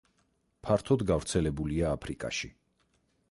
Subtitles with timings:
[0.67, 2.53] ფართოდ გავრცელებულია აფრიკაში.